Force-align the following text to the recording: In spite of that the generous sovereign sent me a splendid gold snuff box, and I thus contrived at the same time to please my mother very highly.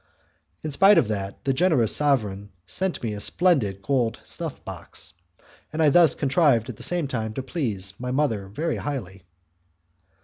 In 0.63 0.71
spite 0.71 0.97
of 0.97 1.09
that 1.09 1.43
the 1.45 1.53
generous 1.53 1.95
sovereign 1.95 2.49
sent 2.65 3.03
me 3.03 3.13
a 3.13 3.19
splendid 3.19 3.83
gold 3.83 4.19
snuff 4.23 4.65
box, 4.65 5.13
and 5.71 5.79
I 5.79 5.89
thus 5.89 6.15
contrived 6.15 6.69
at 6.69 6.77
the 6.77 6.81
same 6.81 7.07
time 7.07 7.35
to 7.35 7.43
please 7.43 7.93
my 7.99 8.09
mother 8.09 8.47
very 8.47 8.77
highly. 8.77 9.25